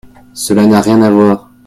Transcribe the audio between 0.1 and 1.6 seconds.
Cela n’a rien à voir.